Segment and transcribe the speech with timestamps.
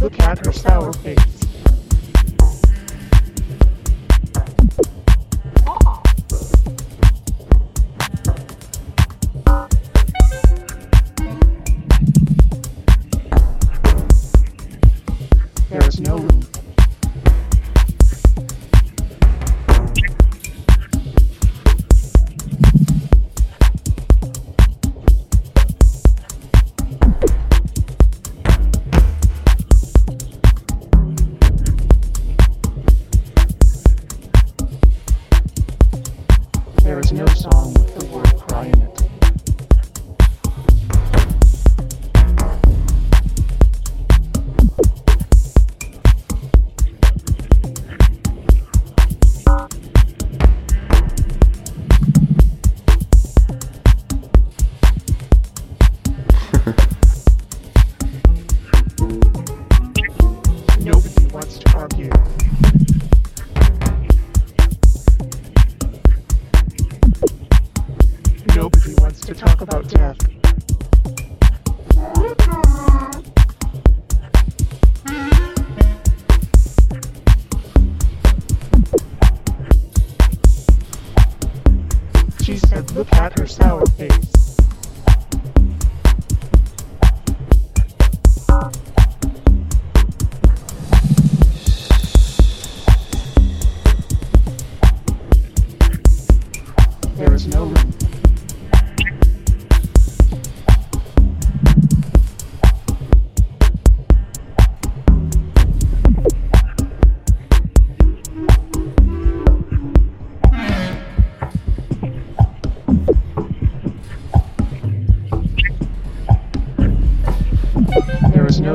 [0.00, 1.43] look at her sour face.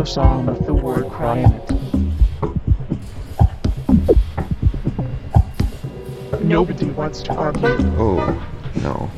[0.06, 1.72] song with the word cry in it.
[6.42, 7.68] Nobody wants to argue.
[7.98, 8.48] Oh,
[8.82, 9.12] no.